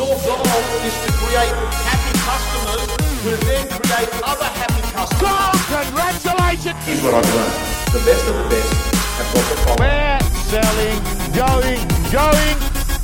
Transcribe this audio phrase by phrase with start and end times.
[0.00, 0.40] Your goal
[0.80, 1.52] is to create
[1.84, 2.88] happy customers
[3.20, 5.20] who then create other happy customers.
[5.20, 6.80] So congratulations!
[6.88, 7.52] Here's what I've learned.
[7.92, 8.72] The best of the best
[9.20, 9.84] have got the following.
[9.84, 10.98] We're selling,
[11.36, 12.56] going, going,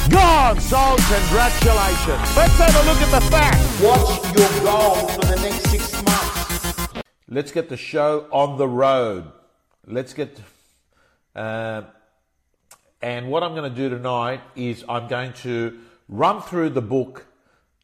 [0.08, 0.58] gone.
[0.58, 2.34] So Congratulations.
[2.34, 3.60] Let's have a look at the facts.
[3.82, 7.02] What's your goal for the next six months?
[7.28, 9.30] Let's get the show on the road.
[9.86, 10.40] Let's get.
[11.34, 11.82] Uh,
[13.02, 15.78] and what I'm going to do tonight is I'm going to
[16.08, 17.26] run through the book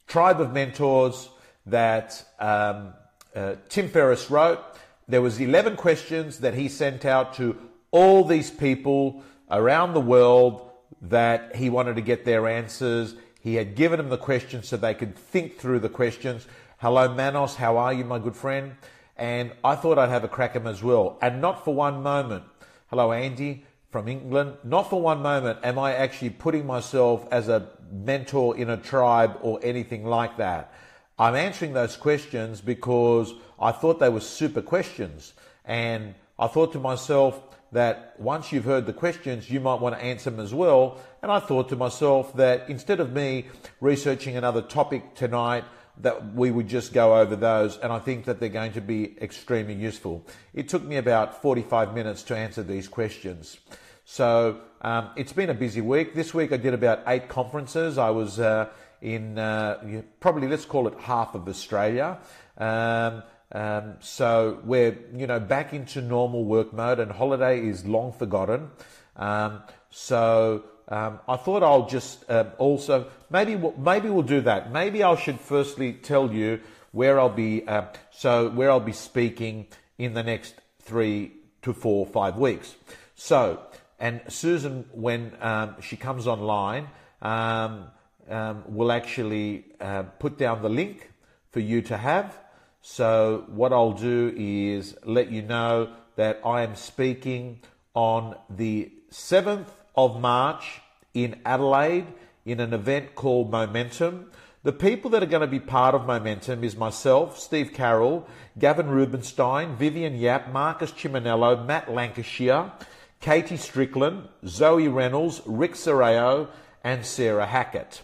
[0.06, 1.28] Tribe of Mentors
[1.66, 2.94] that um,
[3.34, 4.60] uh, Tim Ferriss wrote.
[5.08, 7.56] There was 11 questions that he sent out to
[7.90, 10.70] all these people around the world
[11.02, 13.14] that he wanted to get their answers.
[13.40, 16.46] He had given them the questions so they could think through the questions.
[16.78, 17.56] Hello, Manos.
[17.56, 18.76] How are you, my good friend?
[19.16, 21.18] And I thought I'd have a crack at them as well.
[21.20, 22.44] And not for one moment.
[22.88, 24.54] Hello, Andy from England.
[24.64, 29.38] Not for one moment am I actually putting myself as a mentor in a tribe
[29.42, 30.72] or anything like that.
[31.18, 35.34] I'm answering those questions because I thought they were super questions.
[35.64, 37.40] And I thought to myself
[37.70, 40.98] that once you've heard the questions, you might want to answer them as well.
[41.22, 43.46] And I thought to myself that instead of me
[43.80, 45.64] researching another topic tonight,
[45.98, 49.14] that we would just go over those, and I think that they're going to be
[49.20, 50.26] extremely useful.
[50.54, 53.58] It took me about 45 minutes to answer these questions.
[54.04, 56.14] So um, it's been a busy week.
[56.14, 57.98] This week I did about eight conferences.
[57.98, 58.68] I was uh,
[59.00, 62.18] in uh, probably let's call it half of Australia.
[62.58, 68.12] Um, um, so we're you know back into normal work mode, and holiday is long
[68.12, 68.70] forgotten.
[69.16, 74.72] Um, so um, I thought I'll just uh, also maybe we'll, maybe we'll do that.
[74.72, 77.66] Maybe I should firstly tell you where I'll be.
[77.68, 82.74] Uh, so where I'll be speaking in the next three to four five weeks.
[83.14, 83.60] So
[84.02, 86.88] and Susan, when um, she comes online,
[87.22, 87.84] um,
[88.28, 91.12] um, will actually uh, put down the link
[91.52, 92.36] for you to have.
[92.80, 97.60] So what I'll do is let you know that I am speaking
[97.94, 100.80] on the 7th of March
[101.14, 102.08] in Adelaide
[102.44, 104.32] in an event called Momentum.
[104.64, 108.26] The people that are going to be part of Momentum is myself, Steve Carroll,
[108.58, 112.72] Gavin Rubinstein, Vivian Yap, Marcus Chiminello, Matt Lancashire,
[113.22, 116.48] Katie Strickland, Zoe Reynolds, Rick Serrao,
[116.82, 118.02] and Sarah Hackett.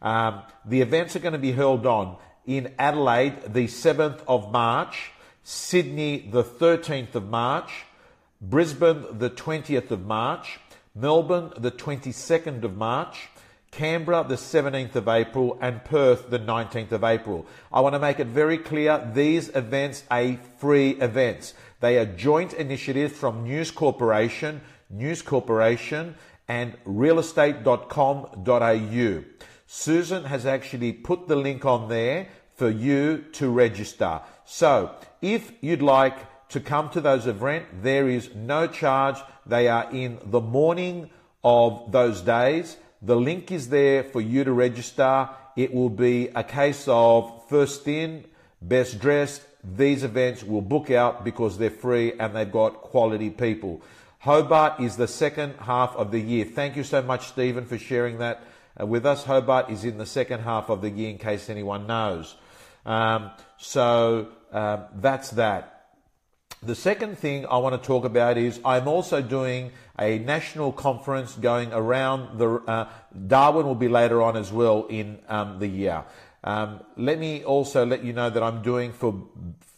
[0.00, 2.16] Um, the events are going to be held on
[2.46, 5.10] in Adelaide the 7th of March,
[5.42, 7.70] Sydney the 13th of March,
[8.40, 10.60] Brisbane the 20th of March,
[10.94, 13.28] Melbourne the 22nd of March,
[13.70, 17.46] Canberra the 17th of April, and Perth the 19th of April.
[17.72, 21.54] I want to make it very clear these events are free events.
[21.80, 24.60] They are joint initiatives from News Corporation,
[24.90, 26.16] News Corporation,
[26.48, 29.24] and realestate.com.au.
[29.66, 32.26] Susan has actually put the link on there
[32.56, 34.20] for you to register.
[34.44, 39.18] So, if you'd like to come to those events, there is no charge.
[39.46, 41.10] They are in the morning
[41.44, 42.76] of those days.
[43.02, 45.28] The link is there for you to register.
[45.56, 48.24] It will be a case of first in,
[48.60, 49.42] best dressed.
[49.64, 53.82] These events will book out because they're free and they've got quality people.
[54.20, 56.44] Hobart is the second half of the year.
[56.44, 58.42] Thank you so much, Stephen, for sharing that
[58.78, 59.24] uh, with us.
[59.24, 62.36] Hobart is in the second half of the year, in case anyone knows.
[62.84, 65.79] Um, so um, that's that.
[66.62, 71.34] The second thing I want to talk about is I'm also doing a national conference
[71.34, 72.86] going around the uh,
[73.26, 76.04] Darwin will be later on as well in um, the year.
[76.44, 79.26] Um, let me also let you know that I'm doing for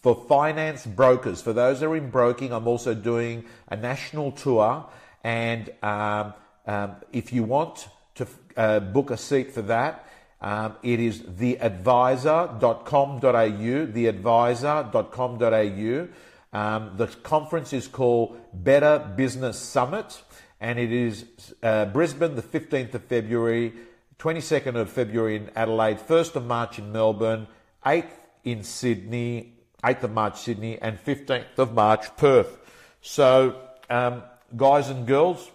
[0.02, 1.40] for finance brokers.
[1.40, 4.84] For those that are in broking, I'm also doing a national tour.
[5.22, 6.34] And um,
[6.66, 8.26] um, if you want to
[8.56, 10.04] uh, book a seat for that,
[10.40, 16.08] um, it is theadvisor.com.au, theadvisor.com.au.
[16.52, 20.22] Um, the conference is called Better Business Summit,
[20.60, 21.24] and it is
[21.62, 23.72] uh, Brisbane, the 15th of February,
[24.18, 27.46] 22nd of February in Adelaide, 1st of March in Melbourne,
[27.86, 28.10] 8th
[28.44, 32.58] in Sydney, 8th of March, Sydney, and 15th of March, Perth.
[33.00, 33.58] So,
[33.88, 34.22] um,
[34.56, 35.50] guys and girls,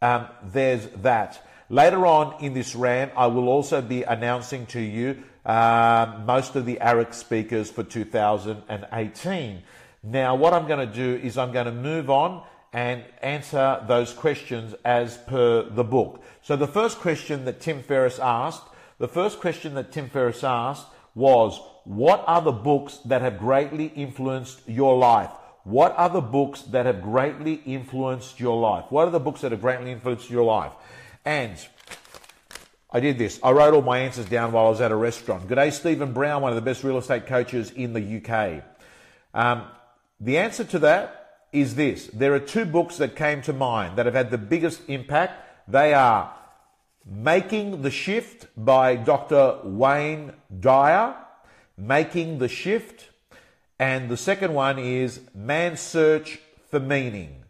[0.00, 1.44] um, there's that.
[1.68, 6.64] Later on in this rant, I will also be announcing to you uh, most of
[6.66, 9.62] the AREC speakers for 2018.
[10.02, 14.12] Now, what I'm going to do is I'm going to move on and answer those
[14.12, 16.22] questions as per the book.
[16.42, 18.62] So, the first question that Tim Ferriss asked,
[18.98, 23.86] the first question that Tim Ferriss asked was, What are the books that have greatly
[23.86, 25.30] influenced your life?
[25.64, 28.86] What are the books that have greatly influenced your life?
[28.90, 30.72] What are the books that have greatly influenced your life?
[31.24, 31.58] And
[32.90, 33.38] I did this.
[33.42, 35.46] I wrote all my answers down while I was at a restaurant.
[35.46, 38.64] Good day, Stephen Brown, one of the best real estate coaches in the UK.
[39.34, 39.64] Um,
[40.20, 42.08] the answer to that is this.
[42.12, 45.68] There are two books that came to mind that have had the biggest impact.
[45.68, 46.34] They are
[47.10, 49.60] Making the Shift by Dr.
[49.64, 51.14] Wayne Dyer,
[51.76, 53.08] Making the Shift,
[53.78, 56.38] and the second one is Man's Search
[56.70, 57.44] for Meaning.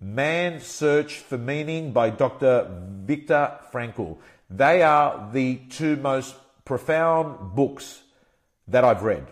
[0.00, 2.68] Man's Search for Meaning by Dr.
[3.04, 4.18] Viktor Frankl.
[4.50, 6.34] They are the two most
[6.64, 8.02] profound books
[8.68, 9.26] that I've read.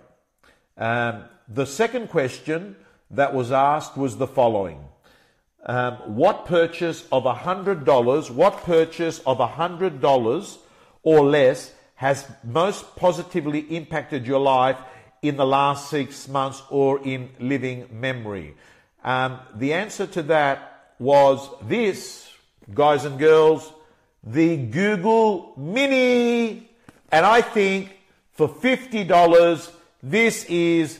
[0.76, 2.76] Um, the second question
[3.10, 4.84] that was asked was the following.
[5.66, 10.58] Um, what purchase of $100, what purchase of $100
[11.02, 14.78] or less has most positively impacted your life
[15.22, 18.54] in the last six months or in living memory?
[19.02, 22.28] Um, the answer to that was this,
[22.72, 23.72] guys and girls,
[24.22, 26.70] the Google Mini.
[27.10, 27.96] And I think
[28.32, 29.70] for $50,
[30.02, 30.98] this is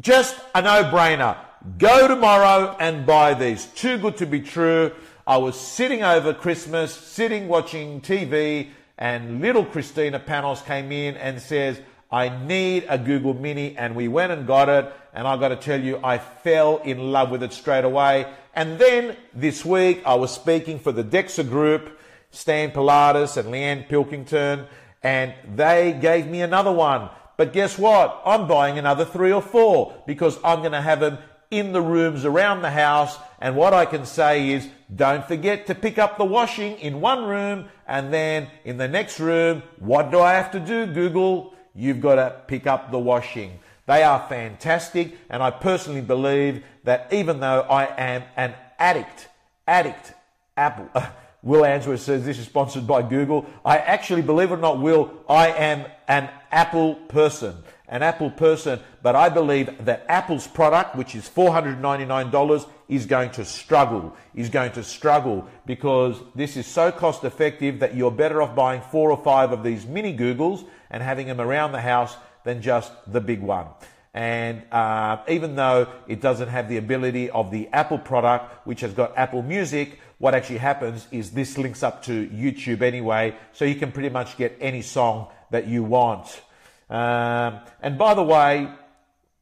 [0.00, 1.36] just a no brainer.
[1.78, 3.66] Go tomorrow and buy these.
[3.66, 4.92] Too good to be true.
[5.26, 11.40] I was sitting over Christmas, sitting watching TV, and little Christina Panos came in and
[11.40, 14.92] says, I need a Google Mini, and we went and got it.
[15.12, 18.32] And I got to tell you, I fell in love with it straight away.
[18.54, 21.98] And then this week, I was speaking for the DEXA Group,
[22.30, 24.66] Stan Pilatus and Leanne Pilkington,
[25.02, 27.08] and they gave me another one.
[27.36, 28.22] But guess what?
[28.24, 31.18] I'm buying another three or four because I'm going to have them
[31.50, 33.18] in the rooms around the house.
[33.40, 37.24] And what I can say is don't forget to pick up the washing in one
[37.24, 41.54] room and then in the next room, what do I have to do, Google?
[41.74, 43.58] You've got to pick up the washing.
[43.86, 45.16] They are fantastic.
[45.28, 49.28] And I personally believe that even though I am an addict,
[49.66, 50.14] addict,
[50.56, 50.90] Apple,
[51.42, 53.46] Will Answorth says this is sponsored by Google.
[53.64, 57.56] I actually, believe it or not, Will, I am an Apple person.
[57.88, 63.44] An Apple person, but I believe that Apple's product, which is $499, is going to
[63.44, 64.16] struggle.
[64.34, 68.80] Is going to struggle because this is so cost effective that you're better off buying
[68.80, 72.92] four or five of these mini Googles and having them around the house than just
[73.06, 73.66] the big one.
[74.12, 78.94] And uh, even though it doesn't have the ability of the Apple product, which has
[78.94, 83.74] got Apple Music, what actually happens is this links up to YouTube anyway, so you
[83.74, 86.40] can pretty much get any song that you want.
[86.88, 88.70] Um, and by the way,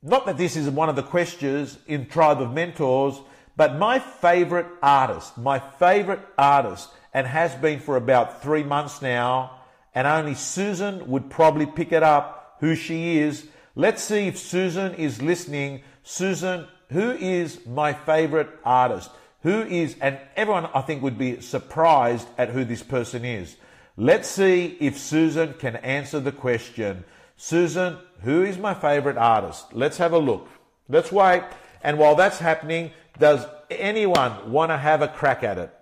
[0.03, 3.21] not that this is one of the questions in Tribe of Mentors,
[3.56, 9.61] but my favorite artist, my favorite artist, and has been for about three months now,
[9.95, 13.47] and only Susan would probably pick it up who she is.
[13.77, 15.83] Let's see if Susan is listening.
[16.03, 19.11] Susan, who is my favorite artist?
[19.43, 23.56] Who is, and everyone I think would be surprised at who this person is.
[23.96, 27.05] Let's see if Susan can answer the question.
[27.37, 29.73] Susan, who is my favorite artist?
[29.73, 30.49] Let's have a look.
[30.88, 31.44] Let's wait.
[31.82, 35.75] And while that's happening, does anyone want to have a crack at it?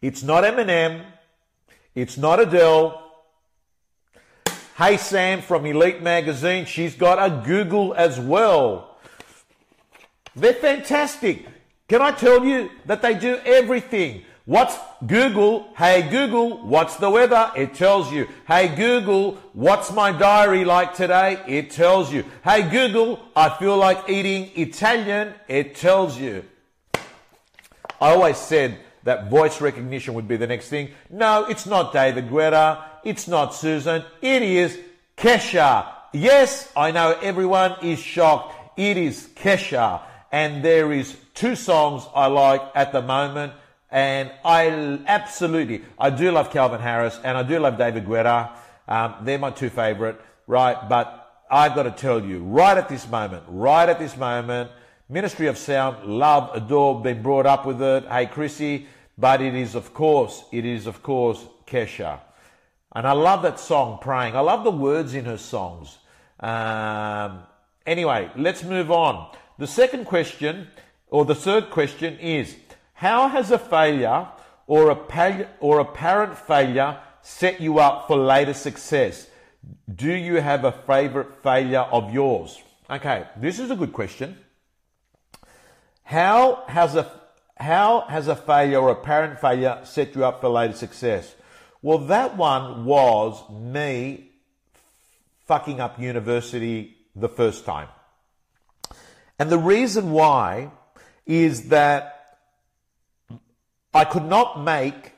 [0.00, 1.04] It's not Eminem.
[1.94, 3.00] It's not Adele.
[4.76, 8.98] Hey Sam from Elite Magazine, she's got a Google as well.
[10.34, 11.46] They're fantastic.
[11.86, 14.24] Can I tell you that they do everything?
[14.46, 15.68] What's Google?
[15.76, 17.50] Hey Google, what's the weather?
[17.54, 18.26] It tells you.
[18.46, 21.42] Hey Google, what's my diary like today?
[21.46, 22.24] It tells you.
[22.42, 25.34] Hey Google, I feel like eating Italian.
[25.46, 26.44] It tells you.
[26.94, 30.88] I always said that voice recognition would be the next thing.
[31.10, 32.82] No, it's not David Guetta.
[33.04, 34.04] It's not Susan.
[34.22, 34.78] It is
[35.18, 35.86] Kesha.
[36.14, 38.78] Yes, I know everyone is shocked.
[38.78, 40.00] It is Kesha
[40.34, 43.52] and there is two songs I like at the moment,
[43.90, 48.50] and I absolutely I do love Calvin Harris and I do love David Guetta.
[48.88, 50.88] Um, they're my two favorite, right?
[50.88, 54.70] But I've got to tell you, right at this moment, right at this moment,
[55.08, 58.04] Ministry of Sound, love, adore, been brought up with it.
[58.08, 58.86] Hey, Chrissy,
[59.18, 62.20] but it is of course, it is of course Kesha.
[62.94, 64.36] And I love that song, Praying.
[64.36, 65.98] I love the words in her songs.
[66.40, 67.40] Um,
[67.86, 69.30] anyway, let's move on.
[69.58, 70.68] The second question,
[71.08, 72.56] or the third question is,
[72.94, 74.28] how has a failure
[74.66, 79.28] or, a or apparent failure set you up for later success?
[79.92, 82.60] Do you have a favorite failure of yours?
[82.88, 84.36] Okay, this is a good question.
[86.02, 87.10] How has a
[87.56, 91.34] how has a failure or apparent failure set you up for later success?
[91.82, 94.30] Well, that one was me
[95.46, 97.88] fucking up university the first time.
[99.38, 100.70] And the reason why
[101.26, 102.38] is that
[103.92, 105.12] I could not make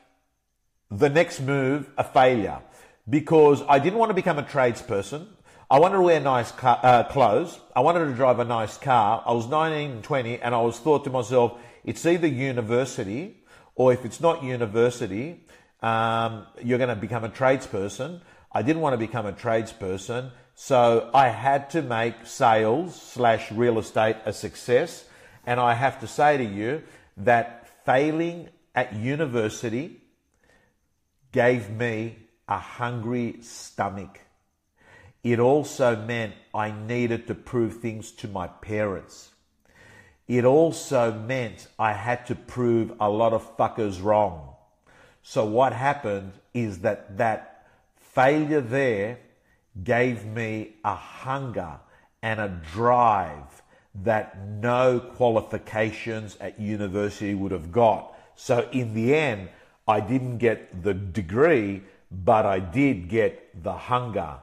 [0.89, 2.61] the next move a failure
[3.09, 5.27] because I didn't want to become a tradesperson.
[5.69, 7.59] I wanted to wear nice car, uh, clothes.
[7.75, 9.21] I wanted to drive a nice car.
[9.25, 13.37] I was 19 and 20 and I was thought to myself, it's either university
[13.75, 15.43] or if it's not university,
[15.81, 18.21] um, you're going to become a tradesperson.
[18.51, 20.31] I didn't want to become a tradesperson.
[20.55, 25.05] So I had to make sales slash real estate a success.
[25.47, 26.83] And I have to say to you
[27.15, 30.01] that failing at university
[31.31, 32.17] gave me
[32.49, 34.19] a hungry stomach.
[35.23, 39.29] It also meant I needed to prove things to my parents.
[40.27, 44.53] It also meant I had to prove a lot of fuckers wrong.
[45.23, 49.19] So what happened is that that failure there
[49.81, 51.79] gave me a hunger
[52.21, 53.61] and a drive
[54.03, 58.15] that no qualifications at university would have got.
[58.35, 59.49] So in the end,
[59.87, 64.35] I didn't get the degree, but I did get the hunger.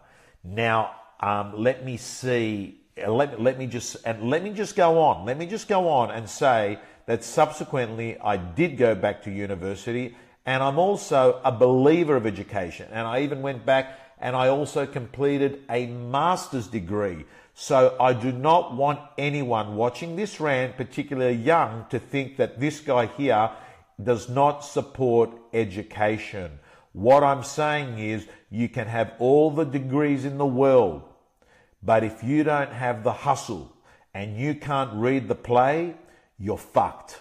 [0.42, 2.80] Now, um, let me see.
[2.96, 5.25] Let, let me just and let me just go on.
[5.25, 10.16] Let me just go on and say that subsequently I did go back to university,
[10.46, 12.88] and I'm also a believer of education.
[12.90, 17.25] And I even went back and I also completed a master's degree.
[17.54, 22.80] So I do not want anyone watching this rant, particularly young, to think that this
[22.80, 23.50] guy here
[24.02, 26.58] does not support education.
[26.92, 31.02] What I'm saying is you can have all the degrees in the world,
[31.82, 33.76] but if you don't have the hustle
[34.12, 35.94] and you can't read the play,
[36.38, 37.20] you're fucked.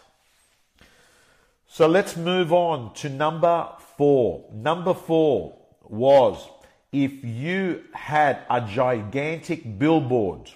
[1.67, 4.49] So let's move on to number four.
[4.53, 6.47] Number four was
[6.93, 10.51] if you had a gigantic billboard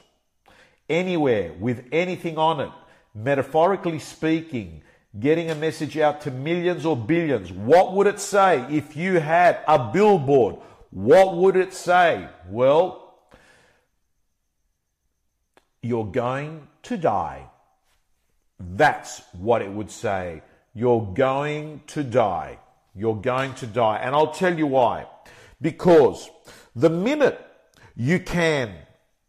[0.88, 2.72] anywhere with anything on it,
[3.16, 4.84] metaphorically speaking,
[5.20, 9.60] getting a message out to millions or billions, what would it say if you had
[9.68, 10.58] a billboard?
[10.92, 12.30] What would it say?
[12.48, 13.16] Well,
[15.82, 17.50] you're going to die.
[18.60, 20.44] That's what it would say.
[20.76, 22.60] You're going to die.
[22.96, 24.00] You're going to die.
[24.04, 25.08] And I'll tell you why.
[25.62, 26.30] Because
[26.76, 27.40] the minute
[27.96, 28.74] you can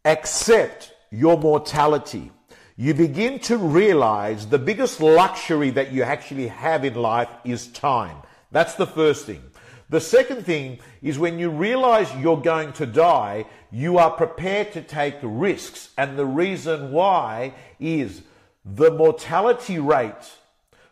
[0.05, 2.31] accept your mortality,
[2.77, 8.17] you begin to realize the biggest luxury that you actually have in life is time.
[8.53, 9.43] That's the first thing.
[9.91, 14.83] The second thing is when you realize you're going to die, you are prepared to
[14.83, 15.91] take risks.
[15.97, 18.23] And the reason why is
[18.65, 20.31] the mortality rate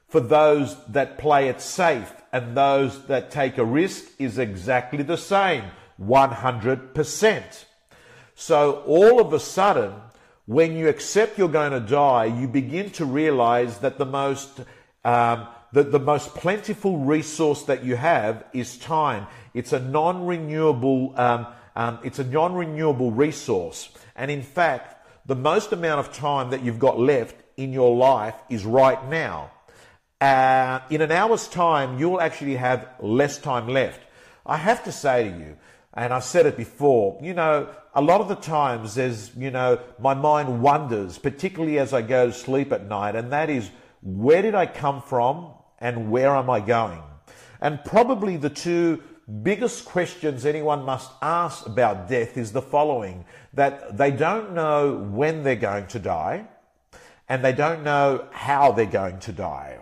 [0.09, 5.17] for those that play it safe and those that take a risk is exactly the
[5.17, 5.65] same
[5.99, 7.65] 100%.
[8.35, 9.95] So all of a sudden,
[10.45, 14.61] when you accept you're going to die, you begin to realize that the most
[15.03, 19.27] um, the, the most plentiful resource that you have is time.
[19.55, 26.01] It's a non-renewable um, um, it's a non-renewable resource, and in fact, the most amount
[26.01, 29.51] of time that you've got left in your life is right now.
[30.21, 34.01] Uh, in an hour's time, you'll actually have less time left.
[34.47, 35.57] I have to say to you,
[35.93, 39.79] and I've said it before, you know, a lot of the times there's, you know,
[39.99, 43.71] my mind wonders, particularly as I go to sleep at night, and that is,
[44.03, 47.03] where did I come from and where am I going?
[47.61, 49.03] And probably the two
[49.43, 55.43] biggest questions anyone must ask about death is the following that they don't know when
[55.43, 56.47] they're going to die,
[57.29, 59.81] and they don't know how they're going to die.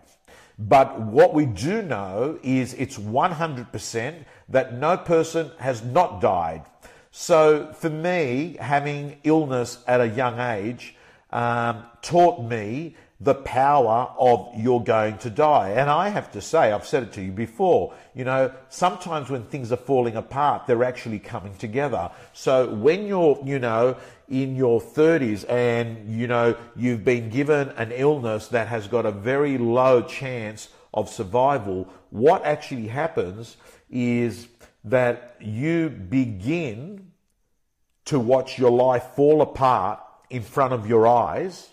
[0.58, 6.64] But what we do know is it's 100% that no person has not died.
[7.10, 10.94] So for me, having illness at a young age
[11.30, 15.70] um, taught me the power of you're going to die.
[15.70, 19.44] And I have to say, I've said it to you before, you know, sometimes when
[19.44, 22.10] things are falling apart, they're actually coming together.
[22.34, 23.96] So when you're, you know,
[24.28, 29.12] in your 30s and, you know, you've been given an illness that has got a
[29.12, 33.56] very low chance of survival, what actually happens
[33.90, 34.48] is
[34.84, 37.10] that you begin
[38.04, 41.70] to watch your life fall apart in front of your eyes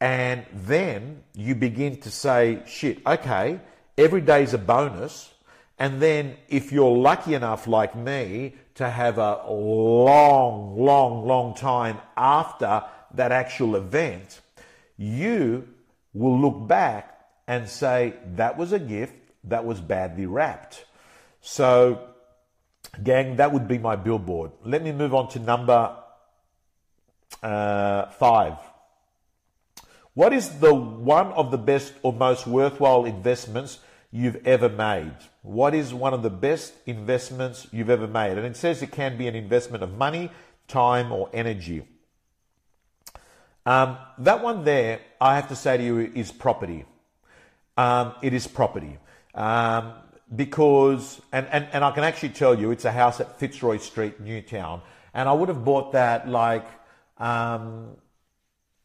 [0.00, 3.60] and then you begin to say, shit, okay,
[3.96, 5.32] every day's a bonus.
[5.78, 11.98] And then if you're lucky enough, like me, to have a long, long, long time
[12.16, 14.40] after that actual event,
[14.96, 15.68] you
[16.14, 19.14] will look back and say, that was a gift
[19.44, 20.84] that was badly wrapped.
[21.40, 22.08] So,
[23.02, 24.52] gang, that would be my billboard.
[24.64, 25.96] Let me move on to number
[27.42, 28.58] uh, five
[30.18, 33.78] What is the one of the best or most worthwhile investments
[34.10, 35.14] you've ever made?
[35.42, 38.36] What is one of the best investments you've ever made?
[38.36, 40.32] And it says it can be an investment of money,
[40.66, 41.86] time, or energy.
[43.64, 46.84] Um, that one there, I have to say to you, is property.
[47.76, 48.98] Um, it is property.
[49.36, 49.92] Um,
[50.34, 54.18] because, and, and, and I can actually tell you, it's a house at Fitzroy Street,
[54.18, 54.82] Newtown.
[55.14, 56.66] And I would have bought that like,
[57.18, 57.96] um,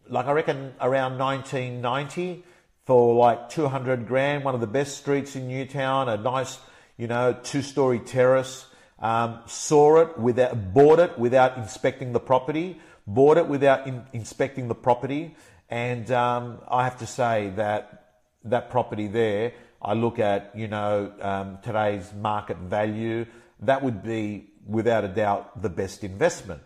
[0.09, 2.43] like I reckon around 1990
[2.85, 6.59] for like 200 grand, one of the best streets in Newtown, a nice,
[6.97, 8.67] you know, two story terrace.
[8.99, 14.67] Um, saw it without, bought it without inspecting the property, bought it without in, inspecting
[14.67, 15.35] the property.
[15.69, 18.11] And um, I have to say that
[18.45, 23.25] that property there, I look at, you know, um, today's market value,
[23.61, 26.61] that would be without a doubt the best investment.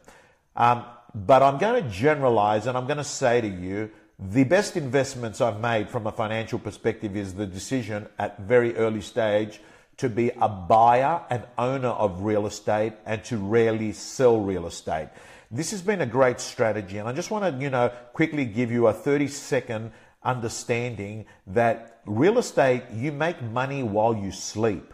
[0.55, 4.75] Um, but I'm going to generalize and I'm going to say to you the best
[4.75, 9.61] investments I've made from a financial perspective is the decision at very early stage
[9.97, 15.09] to be a buyer and owner of real estate and to rarely sell real estate.
[15.49, 18.71] This has been a great strategy and I just want to, you know, quickly give
[18.71, 19.91] you a 30 second
[20.23, 24.93] understanding that real estate, you make money while you sleep.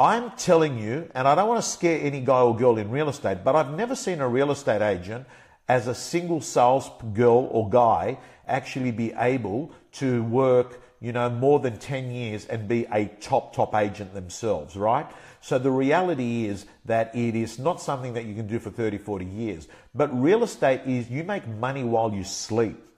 [0.00, 3.10] I'm telling you, and I don't want to scare any guy or girl in real
[3.10, 5.26] estate, but I've never seen a real estate agent
[5.68, 11.60] as a single sales girl or guy actually be able to work, you know, more
[11.60, 15.06] than 10 years and be a top, top agent themselves, right?
[15.42, 18.96] So the reality is that it is not something that you can do for 30,
[18.96, 19.68] 40 years.
[19.94, 22.89] But real estate is you make money while you sleep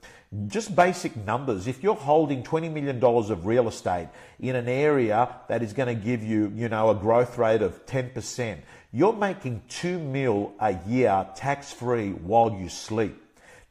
[0.47, 1.67] just basic numbers.
[1.67, 4.09] If you're holding $20 million of real estate
[4.39, 7.85] in an area that is going to give you, you know, a growth rate of
[7.85, 8.57] 10%,
[8.91, 13.19] you're making 2 mil a year tax free while you sleep.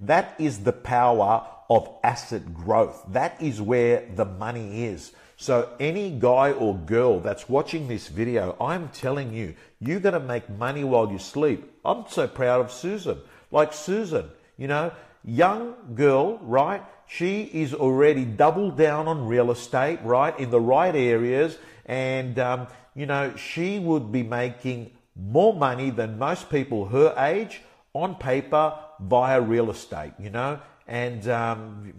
[0.01, 3.03] That is the power of asset growth.
[3.09, 5.13] That is where the money is.
[5.37, 10.21] So any guy or girl that's watching this video, I'm telling you, you're going to
[10.21, 11.73] make money while you sleep.
[11.85, 13.19] I'm so proud of Susan.
[13.51, 14.93] Like Susan, you know,
[15.25, 16.83] young girl, right?
[17.07, 22.67] She is already doubled down on real estate, right, in the right areas, and um,
[22.95, 27.61] you know she would be making more money than most people her age
[27.93, 30.13] on paper via real estate.
[30.19, 31.93] You know, and um,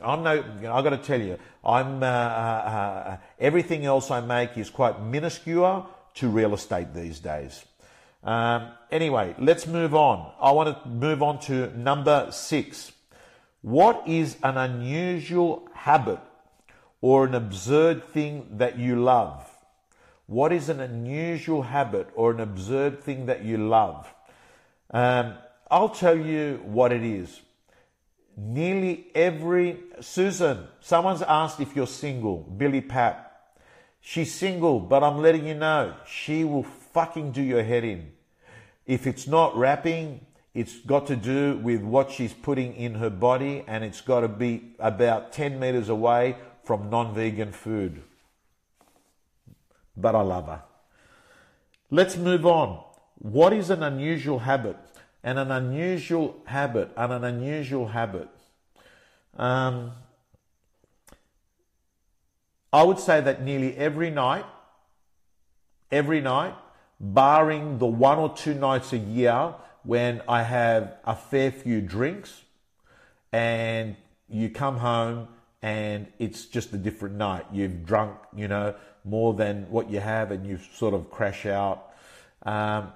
[0.00, 0.42] I'm no,
[0.72, 5.02] I've got to tell you, I'm uh, uh, uh, everything else I make is quite
[5.02, 7.64] minuscule to real estate these days.
[8.22, 10.32] Um, anyway, let's move on.
[10.40, 12.92] I want to move on to number six.
[13.62, 16.20] What is an unusual habit
[17.00, 19.48] or an absurd thing that you love?
[20.26, 24.12] What is an unusual habit or an absurd thing that you love?
[24.90, 25.34] Um,
[25.70, 27.40] I'll tell you what it is.
[28.36, 32.38] Nearly every Susan, someone's asked if you're single.
[32.56, 33.24] Billy Pat.
[34.00, 36.62] She's single, but I'm letting you know she will
[36.98, 38.10] fucking do your head in.
[38.84, 43.62] If it's not rapping, it's got to do with what she's putting in her body
[43.68, 48.02] and it's got to be about 10 meters away from non vegan food.
[49.96, 50.62] But I love her.
[51.88, 52.82] Let's move on.
[53.18, 54.76] What is an unusual habit?
[55.22, 58.28] And an unusual habit, and an unusual habit.
[59.36, 59.92] Um,
[62.72, 64.46] I would say that nearly every night,
[65.92, 66.54] every night,
[67.00, 72.42] barring the one or two nights a year when I have a fair few drinks
[73.32, 73.96] and
[74.28, 75.28] you come home
[75.62, 77.46] and it's just a different night.
[77.52, 81.90] You've drunk, you know, more than what you have and you sort of crash out.
[82.42, 82.92] Um,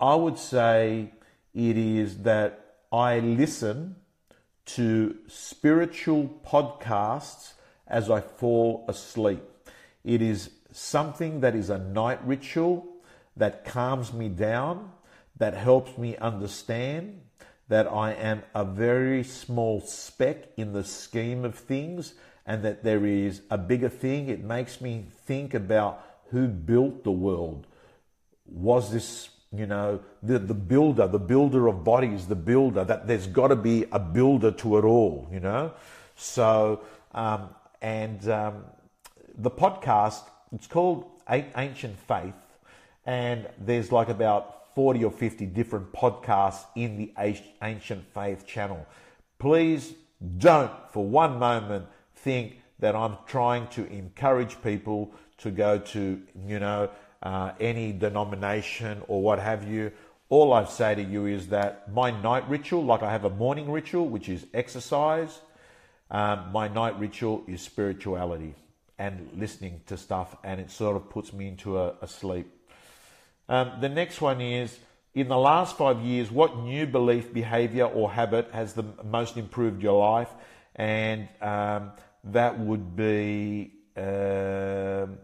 [0.00, 1.12] I would say
[1.54, 3.96] it is that I listen
[4.66, 7.54] to spiritual podcasts
[7.86, 9.42] as I fall asleep.
[10.04, 12.86] It is something that is a night ritual
[13.38, 14.92] that calms me down,
[15.36, 17.20] that helps me understand
[17.68, 22.14] that I am a very small speck in the scheme of things
[22.46, 24.28] and that there is a bigger thing.
[24.28, 27.66] It makes me think about who built the world.
[28.46, 33.26] Was this, you know, the, the builder, the builder of bodies, the builder, that there's
[33.26, 35.72] got to be a builder to it all, you know?
[36.16, 36.80] So,
[37.12, 37.50] um,
[37.82, 38.64] and um,
[39.36, 40.22] the podcast,
[40.52, 42.34] it's called Ancient Faith
[43.08, 47.10] and there's like about 40 or 50 different podcasts in the
[47.62, 48.86] Ancient Faith channel.
[49.38, 49.94] Please
[50.36, 56.60] don't for one moment think that I'm trying to encourage people to go to, you
[56.60, 56.90] know,
[57.22, 59.90] uh, any denomination or what have you.
[60.28, 63.72] All I say to you is that my night ritual, like I have a morning
[63.72, 65.40] ritual, which is exercise,
[66.10, 68.54] um, my night ritual is spirituality
[68.98, 72.52] and listening to stuff, and it sort of puts me into a, a sleep.
[73.48, 74.78] Um, the next one is
[75.14, 79.82] in the last five years, what new belief, behavior, or habit has the most improved
[79.82, 80.28] your life?
[80.76, 81.92] And um,
[82.24, 83.72] that would be.
[83.96, 85.18] Um,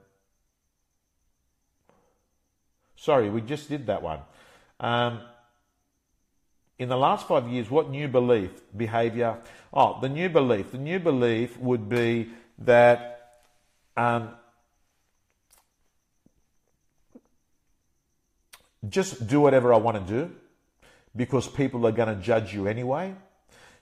[2.96, 4.20] sorry, we just did that one.
[4.80, 5.20] Um,
[6.78, 9.38] in the last five years, what new belief, behavior?
[9.72, 10.72] Oh, the new belief.
[10.72, 13.42] The new belief would be that
[13.96, 14.30] um,
[18.88, 20.32] just do whatever I want to do
[21.16, 23.14] because people are going to judge you anyway.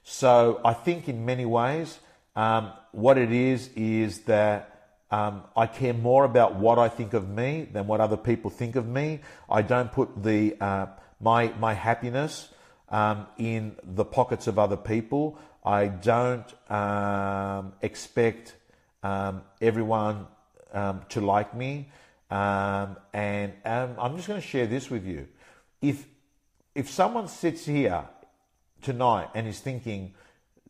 [0.05, 1.99] So I think in many ways,
[2.35, 4.69] um, what it is is that
[5.11, 8.77] um, I care more about what I think of me than what other people think
[8.77, 9.21] of me.
[9.49, 10.87] I don't put the uh,
[11.21, 12.49] my my happiness
[12.88, 15.38] um, in the pockets of other people.
[15.65, 18.57] I don't um, expect
[19.03, 20.27] um, everyone
[20.73, 21.91] um, to like me.
[22.33, 25.29] Um, and um, I'm just going to share this with you.
[25.83, 26.07] If
[26.75, 28.09] if someone sits here
[28.81, 30.14] tonight and is thinking,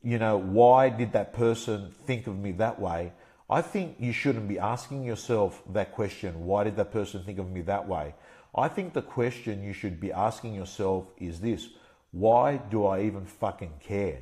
[0.03, 3.12] you know, why did that person think of me that way?
[3.48, 6.46] I think you shouldn't be asking yourself that question.
[6.46, 8.16] Why did that person think of me that way?
[8.57, 11.68] I think the question you should be asking yourself is this:
[12.11, 14.18] Why do I even fucking care?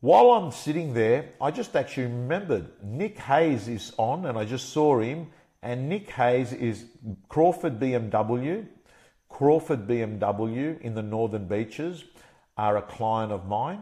[0.00, 4.68] While I'm sitting there, I just actually remembered Nick Hayes is on, and I just
[4.68, 5.28] saw him.
[5.62, 6.84] And Nick Hayes is
[7.28, 8.66] Crawford BMW.
[9.30, 12.04] Crawford BMW in the Northern Beaches
[12.58, 13.80] are a client of mine.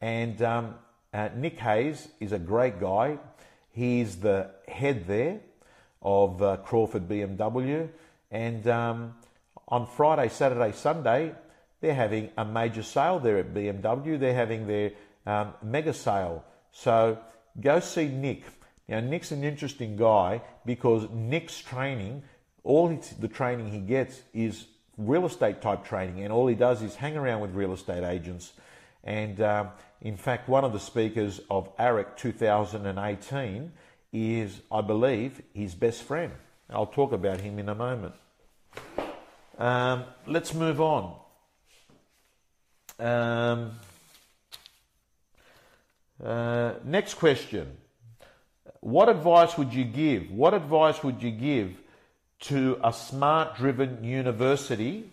[0.00, 0.74] And um,
[1.12, 3.18] uh, Nick Hayes is a great guy.
[3.70, 5.40] He's the head there
[6.00, 7.90] of uh, Crawford BMW.
[8.30, 9.14] And um,
[9.68, 11.34] on Friday, Saturday, Sunday,
[11.80, 14.18] they're having a major sale there at BMW.
[14.18, 14.92] They're having their
[15.26, 16.44] um, mega sale.
[16.72, 17.18] So
[17.60, 18.44] go see Nick.
[18.88, 22.22] Now, Nick's an interesting guy because Nick's training,
[22.62, 24.66] all the training he gets is
[24.98, 28.52] real estate type training, and all he does is hang around with real estate agents.
[29.02, 29.68] And um,
[30.00, 33.72] in fact, one of the speakers of AREC 2018
[34.12, 36.32] is, I believe, his best friend.
[36.70, 38.14] I'll talk about him in a moment.
[39.58, 41.16] Um, let's move on.
[42.98, 43.72] Um,
[46.22, 47.76] uh, next question.
[48.80, 50.30] What advice would you give?
[50.30, 51.80] What advice would you give
[52.40, 55.10] to a smart driven university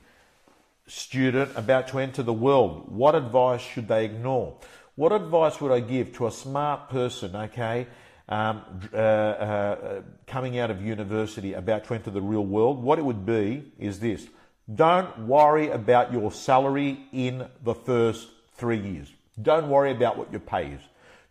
[0.87, 2.91] student about to enter the world?
[2.91, 4.57] What advice should they ignore?
[4.95, 7.87] What advice would I give to a smart person, okay,
[8.27, 8.61] um,
[8.93, 12.83] uh, uh, coming out of university about to enter the real world?
[12.83, 14.27] What it would be is this
[14.73, 19.11] don't worry about your salary in the first three years.
[19.41, 20.81] Don't worry about what your pay is.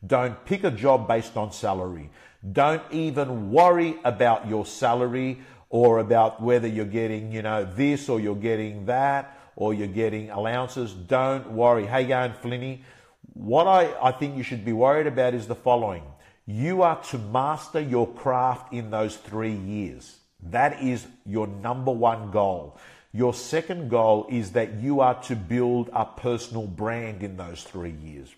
[0.06, 2.10] Don't pick a job based on salary.
[2.52, 8.18] Don't even worry about your salary or about whether you're getting, you know, this or
[8.18, 10.92] you're getting that or you're getting allowances.
[10.92, 11.86] Don't worry.
[11.86, 12.80] Hey, going, Flinny.
[13.34, 16.02] What I, I think you should be worried about is the following.
[16.46, 20.18] You are to master your craft in those three years.
[20.42, 22.78] That is your number one goal.
[23.12, 27.90] Your second goal is that you are to build a personal brand in those three
[27.92, 28.34] years.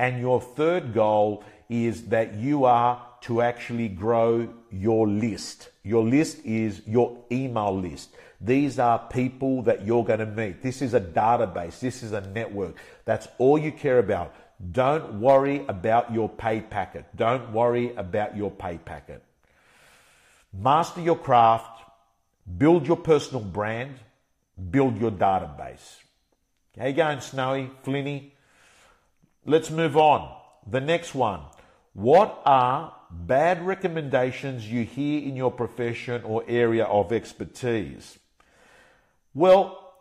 [0.00, 5.68] And your third goal is that you are to actually grow your list.
[5.82, 8.08] Your list is your email list.
[8.40, 10.62] These are people that you're going to meet.
[10.62, 11.80] This is a database.
[11.80, 12.76] This is a network.
[13.04, 14.34] That's all you care about.
[14.72, 17.04] Don't worry about your pay packet.
[17.14, 19.22] Don't worry about your pay packet.
[20.50, 21.82] Master your craft,
[22.56, 23.96] build your personal brand,
[24.70, 25.98] build your database.
[26.78, 28.30] How you going, Snowy, Flinny?
[29.44, 30.36] Let's move on.
[30.66, 31.40] The next one.
[31.92, 38.18] What are bad recommendations you hear in your profession or area of expertise?
[39.34, 39.94] Well,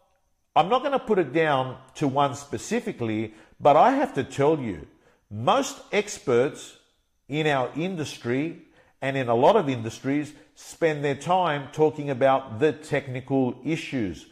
[0.55, 4.59] I'm not going to put it down to one specifically, but I have to tell
[4.59, 4.87] you,
[5.31, 6.77] most experts
[7.27, 8.63] in our industry
[9.01, 14.25] and in a lot of industries spend their time talking about the technical issues.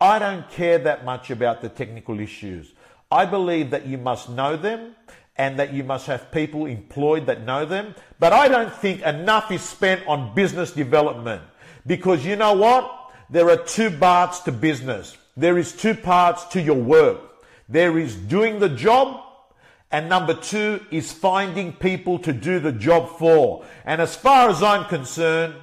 [0.00, 2.72] I don't care that much about the technical issues.
[3.14, 4.96] I believe that you must know them
[5.36, 7.94] and that you must have people employed that know them.
[8.18, 11.42] But I don't think enough is spent on business development
[11.86, 12.90] because you know what?
[13.30, 15.16] There are two parts to business.
[15.36, 17.20] There is two parts to your work.
[17.68, 19.22] There is doing the job
[19.92, 23.64] and number two is finding people to do the job for.
[23.84, 25.54] And as far as I'm concerned,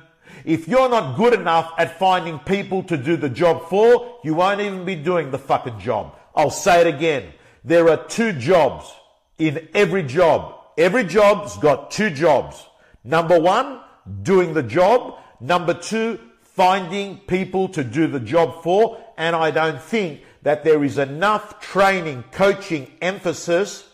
[0.46, 4.62] if you're not good enough at finding people to do the job for, you won't
[4.62, 6.16] even be doing the fucking job.
[6.34, 7.34] I'll say it again.
[7.64, 8.92] There are two jobs
[9.38, 10.56] in every job.
[10.78, 12.66] Every job's got two jobs.
[13.04, 13.82] Number one,
[14.24, 15.20] doing the job.
[15.40, 19.00] Number two, finding people to do the job for.
[19.18, 23.88] And I don't think that there is enough training, coaching, emphasis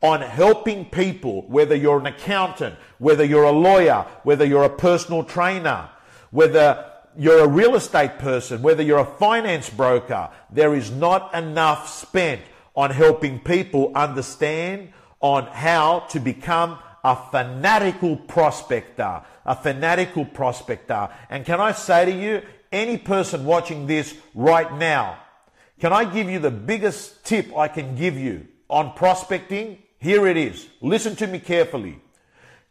[0.00, 5.24] on helping people, whether you're an accountant, whether you're a lawyer, whether you're a personal
[5.24, 5.88] trainer,
[6.30, 6.84] whether
[7.16, 12.42] you're a real estate person, whether you're a finance broker, there is not enough spent
[12.78, 21.08] on helping people understand on how to become a fanatical prospector, a fanatical prospector.
[21.28, 25.18] And can I say to you, any person watching this right now,
[25.80, 29.78] can I give you the biggest tip I can give you on prospecting?
[29.98, 30.68] Here it is.
[30.80, 31.98] Listen to me carefully.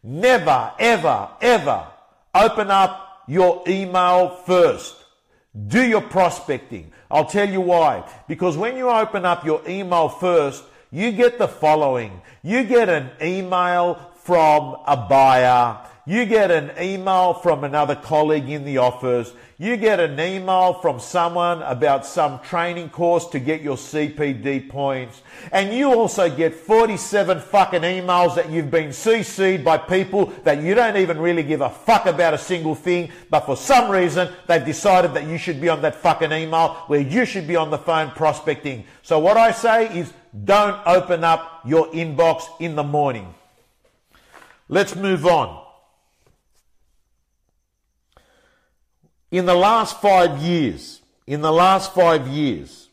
[0.02, 1.86] Never, ever, ever
[2.34, 5.04] open up your email first.
[5.66, 6.92] Do your prospecting.
[7.10, 8.08] I'll tell you why.
[8.26, 12.20] Because when you open up your email first, you get the following.
[12.42, 15.78] You get an email from a buyer.
[16.08, 19.30] You get an email from another colleague in the office.
[19.58, 25.20] You get an email from someone about some training course to get your CPD points.
[25.52, 30.74] And you also get 47 fucking emails that you've been CC'd by people that you
[30.74, 34.64] don't even really give a fuck about a single thing, but for some reason they've
[34.64, 37.76] decided that you should be on that fucking email where you should be on the
[37.76, 38.84] phone prospecting.
[39.02, 40.10] So what I say is
[40.46, 43.34] don't open up your inbox in the morning.
[44.70, 45.67] Let's move on.
[49.30, 52.88] In the last five years, in the last five years,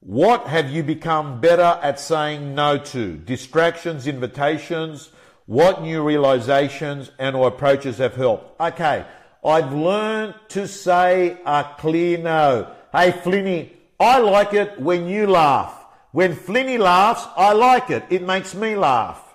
[0.00, 3.18] what have you become better at saying no to?
[3.18, 5.10] Distractions, invitations,
[5.44, 8.58] what new realizations and or approaches have helped?
[8.58, 9.04] Okay,
[9.44, 12.74] I've learned to say a clear no.
[12.90, 15.84] Hey Flinny, I like it when you laugh.
[16.12, 18.04] When Flinny laughs, I like it.
[18.08, 19.27] It makes me laugh.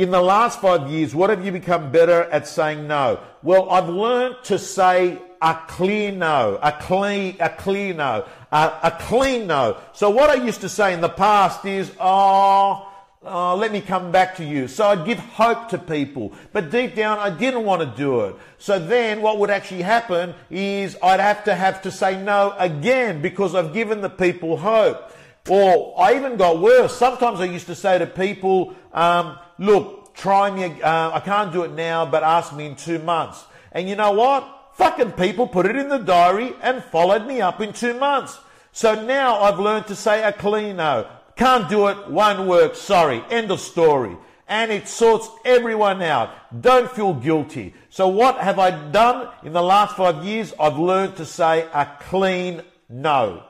[0.00, 3.20] In the last five years, what have you become better at saying no?
[3.42, 8.96] Well, I've learned to say a clear no, a clean, a clear no, a, a
[8.98, 9.76] clean no.
[9.92, 12.90] So what I used to say in the past is, oh,
[13.22, 14.68] oh, let me come back to you.
[14.68, 18.36] So I'd give hope to people, but deep down I didn't want to do it.
[18.56, 23.20] So then what would actually happen is I'd have to have to say no again
[23.20, 25.12] because I've given the people hope.
[25.50, 26.96] Or I even got worse.
[26.96, 31.62] Sometimes I used to say to people, um, look, try me, uh, I can't do
[31.62, 33.44] it now, but ask me in two months.
[33.70, 34.72] And you know what?
[34.74, 38.38] Fucking people put it in the diary and followed me up in two months.
[38.72, 41.08] So now I've learned to say a clean no.
[41.36, 43.22] Can't do it, won't work, sorry.
[43.30, 44.16] End of story.
[44.48, 46.30] And it sorts everyone out.
[46.60, 47.74] Don't feel guilty.
[47.88, 50.52] So what have I done in the last five years?
[50.58, 53.44] I've learned to say a clean no.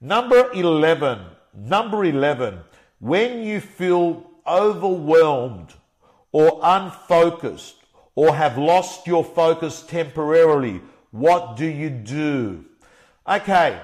[0.00, 1.20] Number 11.
[1.54, 2.60] Number 11.
[2.98, 5.74] When you feel overwhelmed
[6.32, 7.76] or unfocused
[8.14, 12.64] or have lost your focus temporarily, what do you do?
[13.26, 13.80] Okay.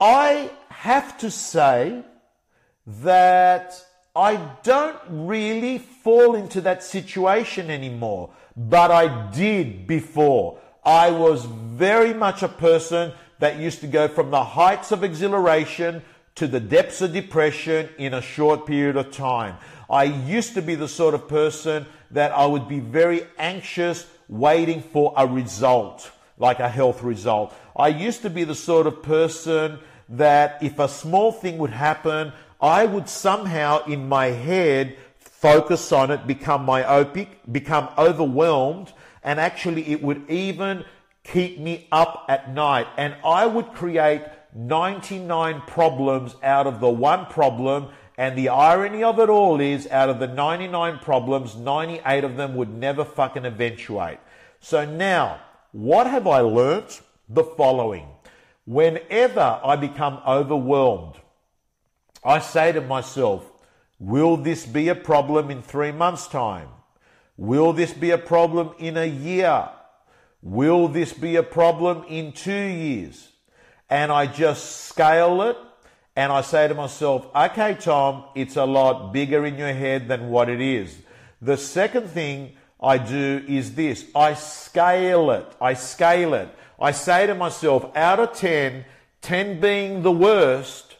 [0.00, 2.02] I have to say
[2.86, 3.84] that
[4.16, 10.58] I don't really fall into that situation anymore, but I did before.
[10.84, 16.02] I was very much a person that used to go from the heights of exhilaration
[16.34, 19.56] to the depths of depression in a short period of time.
[19.90, 24.82] I used to be the sort of person that I would be very anxious waiting
[24.82, 27.54] for a result, like a health result.
[27.76, 32.32] I used to be the sort of person that if a small thing would happen,
[32.60, 38.92] I would somehow in my head focus on it, become myopic, become overwhelmed,
[39.24, 40.84] and actually it would even
[41.24, 42.86] keep me up at night.
[42.96, 44.22] And I would create
[44.54, 47.88] 99 problems out of the one problem.
[48.18, 52.54] And the irony of it all is, out of the 99 problems, 98 of them
[52.56, 54.18] would never fucking eventuate.
[54.60, 55.40] So now,
[55.72, 57.00] what have I learnt?
[57.28, 58.06] The following.
[58.66, 61.14] Whenever I become overwhelmed,
[62.22, 63.50] I say to myself,
[63.98, 66.68] will this be a problem in three months' time?
[67.36, 69.68] Will this be a problem in a year?
[70.42, 73.31] Will this be a problem in two years?
[73.92, 75.58] And I just scale it
[76.16, 80.30] and I say to myself, okay, Tom, it's a lot bigger in your head than
[80.30, 80.96] what it is.
[81.42, 85.46] The second thing I do is this I scale it.
[85.60, 86.48] I scale it.
[86.80, 88.86] I say to myself, out of 10,
[89.20, 90.96] 10 being the worst,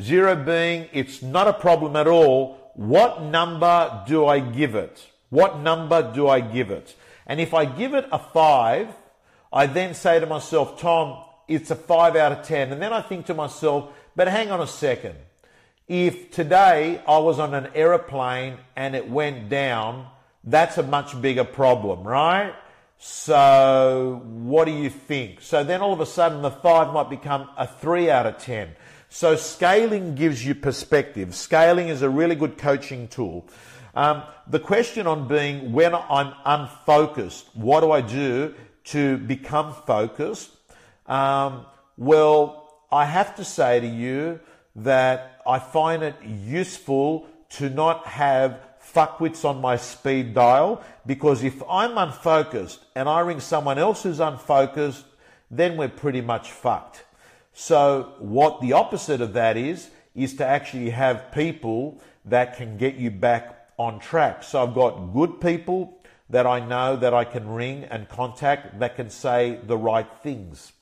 [0.00, 5.06] zero being it's not a problem at all, what number do I give it?
[5.30, 6.96] What number do I give it?
[7.24, 8.88] And if I give it a five,
[9.52, 12.72] I then say to myself, Tom, it's a five out of 10.
[12.72, 15.16] And then I think to myself, but hang on a second.
[15.88, 20.06] If today I was on an aeroplane and it went down,
[20.44, 22.54] that's a much bigger problem, right?
[22.98, 25.40] So what do you think?
[25.40, 28.76] So then all of a sudden the five might become a three out of 10.
[29.08, 31.34] So scaling gives you perspective.
[31.34, 33.46] Scaling is a really good coaching tool.
[33.94, 40.50] Um, the question on being when I'm unfocused, what do I do to become focused?
[41.06, 44.40] Um, well, I have to say to you
[44.76, 48.60] that I find it useful to not have
[48.94, 54.20] fuckwits on my speed dial because if I'm unfocused and I ring someone else who's
[54.20, 55.04] unfocused,
[55.50, 57.04] then we're pretty much fucked.
[57.52, 62.94] So what the opposite of that is, is to actually have people that can get
[62.96, 64.42] you back on track.
[64.42, 65.98] So I've got good people
[66.30, 70.72] that I know that I can ring and contact that can say the right things.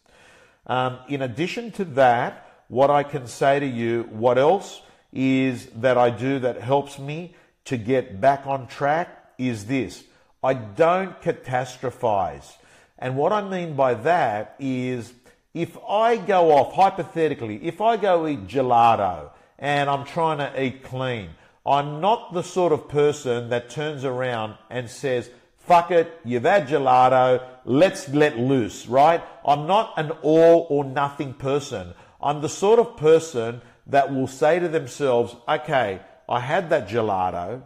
[0.66, 5.98] Um, in addition to that, what I can say to you, what else is that
[5.98, 10.04] I do that helps me to get back on track is this.
[10.42, 12.56] I don't catastrophize.
[12.98, 15.12] And what I mean by that is
[15.54, 20.84] if I go off, hypothetically, if I go eat gelato and I'm trying to eat
[20.84, 21.30] clean,
[21.66, 25.30] I'm not the sort of person that turns around and says,
[25.70, 29.22] fuck it, you've had gelato, let's let loose, right?
[29.46, 31.94] I'm not an all or nothing person.
[32.20, 37.62] I'm the sort of person that will say to themselves, okay, I had that gelato.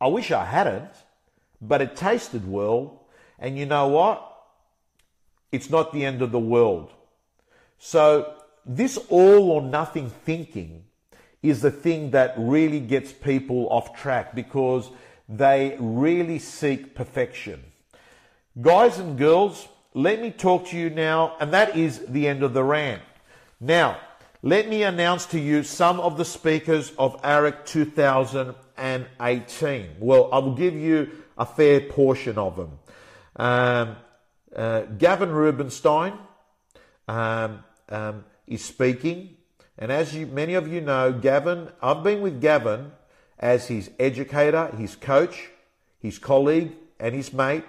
[0.00, 0.90] I wish I hadn't,
[1.60, 3.06] but it tasted well.
[3.38, 4.32] And you know what?
[5.52, 6.90] it's not the end of the world.
[7.78, 10.84] So this all or nothing thinking
[11.42, 14.88] is the thing that really gets people off track because
[15.28, 17.62] they really seek perfection.
[18.60, 22.54] Guys and girls, let me talk to you now, and that is the end of
[22.54, 23.02] the rant.
[23.60, 23.98] Now,
[24.42, 29.86] let me announce to you some of the speakers of AREC 2018.
[30.00, 32.78] Well, I will give you a fair portion of them.
[33.36, 33.96] Um,
[34.54, 36.18] uh, Gavin Rubinstein
[37.08, 39.36] um, um, is speaking.
[39.78, 42.92] And as you, many of you know, Gavin, I've been with Gavin
[43.42, 45.50] as his educator, his coach,
[45.98, 47.64] his colleague, and his mate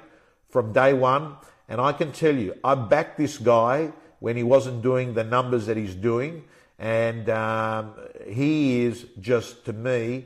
[0.49, 1.36] from day one.
[1.67, 5.65] And I can tell you, I backed this guy when he wasn't doing the numbers
[5.65, 6.45] that he's doing.
[6.77, 7.95] And um,
[8.29, 10.25] he is just, to me,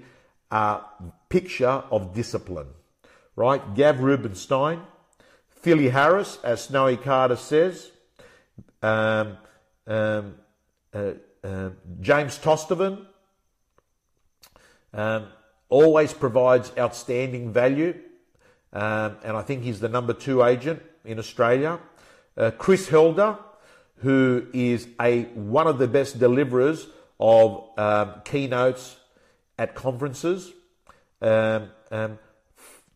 [0.52, 0.82] a
[1.30, 2.68] picture of discipline.
[3.36, 3.62] Right?
[3.74, 4.82] Gav Rubinstein
[5.62, 7.92] Philly Harris, as Snowy Carter says,
[8.82, 9.38] um,
[9.86, 10.36] um,
[10.94, 11.12] uh,
[11.44, 13.06] uh, James Tostevin
[14.94, 15.28] um,
[15.70, 17.96] always provides outstanding value,
[18.74, 21.80] um, and I think he's the number two agent in Australia.
[22.38, 23.38] Uh, Chris Helder,
[23.98, 26.88] who is a one of the best deliverers
[27.20, 28.98] of um, keynotes
[29.58, 30.52] at conferences.
[31.22, 31.70] Um,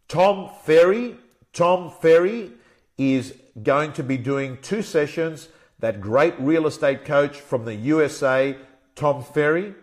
[0.08, 1.16] Tom Ferry,
[1.54, 2.52] Tom Ferry
[2.98, 5.48] is going to be doing two sessions.
[5.80, 8.56] That great real estate coach from the USA,
[8.96, 9.74] Tom Ferry.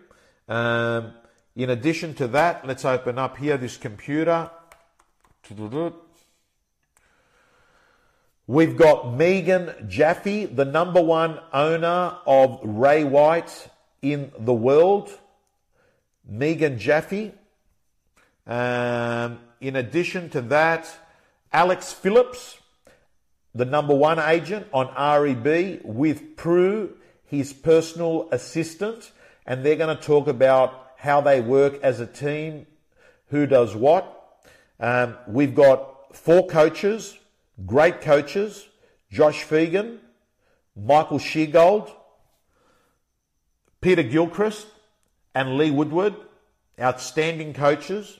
[0.47, 1.13] Um,
[1.59, 4.49] in addition to that, let's open up here this computer.
[8.47, 13.67] We've got Megan Jaffe, the number one owner of Ray White
[14.01, 15.11] in the world.
[16.25, 17.33] Megan Jaffe.
[18.47, 20.89] Um, in addition to that,
[21.51, 22.57] Alex Phillips,
[23.53, 26.95] the number one agent on REB with Prue,
[27.25, 29.11] his personal assistant,
[29.45, 32.67] and they're going to talk about how they work as a team,
[33.27, 34.41] who does what.
[34.81, 37.17] Um, we've got four coaches,
[37.65, 38.67] great coaches
[39.09, 39.97] Josh Phegan,
[40.75, 41.91] Michael Sheargold,
[43.81, 44.67] Peter Gilchrist,
[45.33, 46.15] and Lee Woodward,
[46.79, 48.19] outstanding coaches.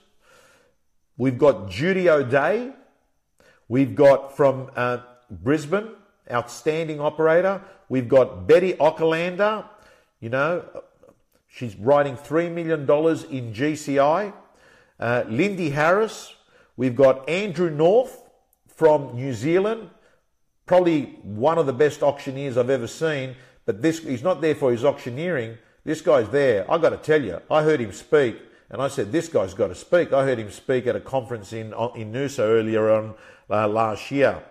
[1.18, 2.72] We've got Judy O'Day.
[3.68, 5.90] We've got from uh, Brisbane,
[6.32, 7.62] outstanding operator.
[7.88, 9.66] We've got Betty Ockelander,
[10.22, 10.64] you know,
[11.50, 14.34] she's writing $3 million in GCI.
[15.00, 16.36] Uh, Lindy Harris.
[16.78, 18.24] We've got Andrew North
[18.68, 19.90] from New Zealand,
[20.66, 23.36] probably one of the best auctioneers I've ever seen.
[23.66, 25.58] But this, he's not there for his auctioneering.
[25.84, 26.70] This guy's there.
[26.72, 28.38] I got to tell you, I heard him speak,
[28.70, 31.52] and I said, "This guy's got to speak." I heard him speak at a conference
[31.54, 33.16] in in Noosa earlier on
[33.50, 34.44] uh, last year.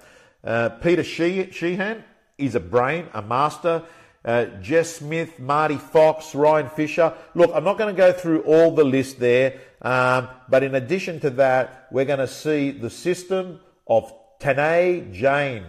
[0.45, 2.05] Uh, Peter Sheehan
[2.37, 3.83] is a brain, a master.
[4.25, 7.15] Uh, Jess Smith, Marty Fox, Ryan Fisher.
[7.35, 11.21] Look, I'm not going to go through all the list there, um, but in addition
[11.21, 15.65] to that, we're going to see the system of Tanae Jane.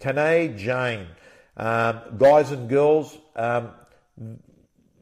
[0.00, 1.06] Tanae Jane.
[1.56, 3.70] Um, guys and girls, um,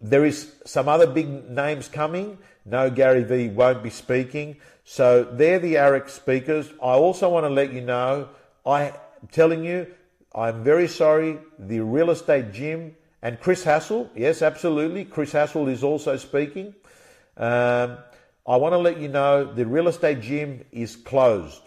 [0.02, 2.38] there is some other big names coming.
[2.64, 4.56] No, Gary Vee won't be speaking.
[4.84, 6.70] So they're the AREC speakers.
[6.82, 8.28] I also want to let you know,
[8.66, 8.92] I'm
[9.30, 9.86] telling you,
[10.38, 15.82] I'm very sorry, the real estate gym and Chris Hassel, yes, absolutely, Chris Hassel is
[15.82, 16.76] also speaking.
[17.36, 17.98] Um,
[18.46, 21.62] I want to let you know the real estate gym is closed.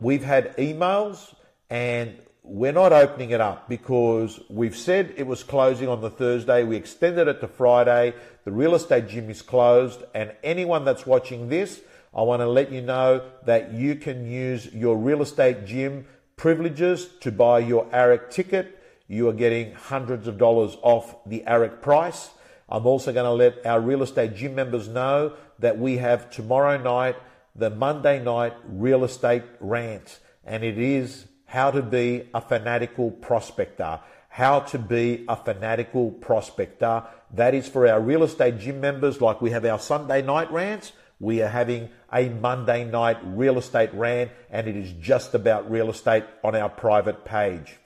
[0.00, 1.32] We've had emails
[1.70, 6.64] and we're not opening it up because we've said it was closing on the Thursday.
[6.64, 8.12] We extended it to Friday.
[8.44, 10.02] The real estate gym is closed.
[10.16, 11.80] And anyone that's watching this,
[12.12, 16.06] I want to let you know that you can use your real estate gym
[16.38, 18.78] privileges to buy your AREC ticket.
[19.06, 22.30] You are getting hundreds of dollars off the AREC price.
[22.70, 26.78] I'm also going to let our real estate gym members know that we have tomorrow
[26.78, 27.16] night
[27.54, 34.00] the Monday night real estate rant, and it is how to be a fanatical prospector.
[34.28, 37.02] How to be a fanatical prospector.
[37.34, 40.92] That is for our real estate gym members, like we have our Sunday night rants.
[41.18, 45.90] We are having a Monday night real estate rant, and it is just about real
[45.90, 47.76] estate on our private page.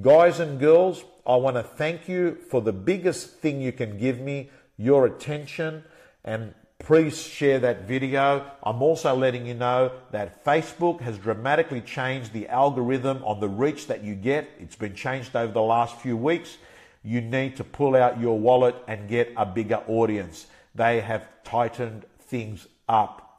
[0.00, 4.18] Guys and girls, I want to thank you for the biggest thing you can give
[4.18, 5.84] me, your attention,
[6.24, 8.44] and please share that video.
[8.62, 13.86] I'm also letting you know that Facebook has dramatically changed the algorithm on the reach
[13.86, 14.48] that you get.
[14.58, 16.56] It's been changed over the last few weeks.
[17.04, 20.46] You need to pull out your wallet and get a bigger audience.
[20.74, 23.31] They have tightened things up.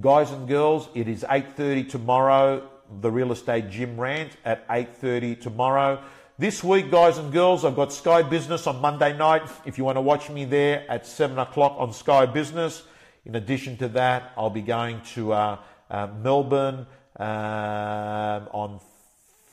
[0.00, 2.68] Guys and girls, it is 8:30 tomorrow,
[3.00, 6.02] the real estate gym rant at 8:30 tomorrow.
[6.36, 9.42] This week, guys and girls, I've got Sky Business on Monday night.
[9.64, 12.82] If you want to watch me there at 7 o'clock on Sky Business.
[13.24, 18.80] In addition to that, I'll be going to uh, uh, Melbourne um, on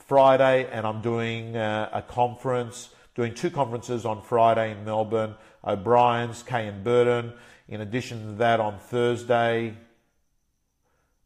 [0.08, 6.42] Friday and I'm doing uh, a conference, doing two conferences on Friday in Melbourne, O'Brien's,
[6.42, 7.32] Kay and Burton.
[7.68, 9.76] In addition to that, on Thursday,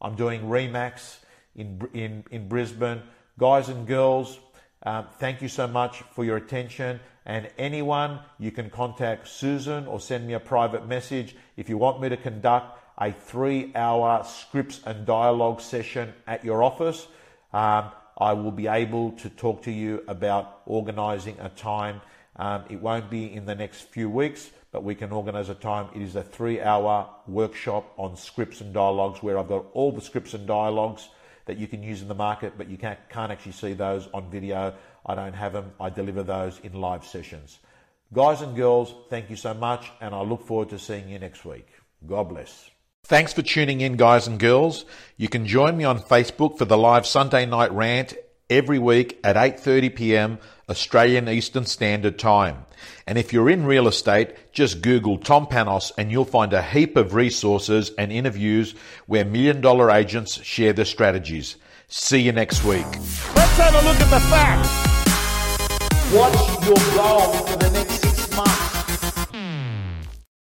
[0.07, 1.16] I'm doing Remax
[1.57, 3.02] in, in, in Brisbane.
[3.40, 4.38] Guys and girls,
[4.84, 7.00] um, thank you so much for your attention.
[7.24, 12.00] And anyone, you can contact Susan or send me a private message if you want
[12.00, 17.09] me to conduct a three hour scripts and dialogue session at your office.
[17.52, 22.00] Um, I will be able to talk to you about organizing a time.
[22.36, 25.88] Um, it won't be in the next few weeks, but we can organize a time.
[25.94, 30.02] It is a three hour workshop on scripts and dialogues where I've got all the
[30.02, 31.08] scripts and dialogues
[31.46, 34.30] that you can use in the market, but you can't, can't actually see those on
[34.30, 34.74] video.
[35.06, 35.72] I don't have them.
[35.80, 37.58] I deliver those in live sessions.
[38.12, 41.46] Guys and girls, thank you so much, and I look forward to seeing you next
[41.46, 41.66] week.
[42.06, 42.68] God bless.
[43.04, 44.84] Thanks for tuning in, guys and girls.
[45.16, 48.12] You can join me on Facebook for the live Sunday night rant
[48.51, 50.38] every week at 8:30 p.m.
[50.68, 52.66] Australian Eastern Standard Time.
[53.07, 56.97] And if you're in real estate, just Google Tom Panos and you'll find a heap
[56.97, 58.74] of resources and interviews
[59.07, 61.57] where million dollar agents share their strategies.
[61.88, 62.86] See you next week.
[63.34, 64.86] Let's have a look at the facts.
[66.12, 67.86] What's your goal for the